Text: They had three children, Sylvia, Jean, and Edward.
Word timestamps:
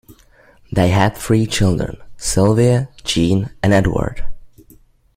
They 0.71 0.87
had 0.89 1.15
three 1.15 1.45
children, 1.45 1.97
Sylvia, 2.17 2.89
Jean, 3.03 3.51
and 3.61 3.71
Edward. 3.71 4.25